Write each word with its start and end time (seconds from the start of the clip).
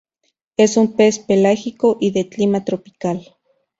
Es 0.57 0.77
un 0.77 0.95
pez 0.95 1.19
pelágico 1.19 1.97
y 1.99 2.09
de 2.09 2.27
clima 2.27 2.65
tropical. 2.65 3.23